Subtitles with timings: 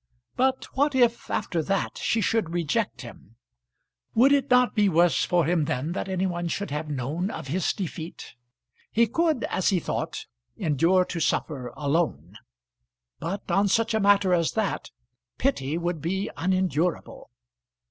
[0.35, 3.35] But what if after that she should reject him?
[4.15, 7.49] Would it not be worse for him then that any one should have known of
[7.49, 8.33] his defeat?
[8.91, 10.25] He could, as he thought,
[10.57, 12.35] endure to suffer alone;
[13.19, 14.89] but on such a matter as that
[15.37, 17.29] pity would be unendurable.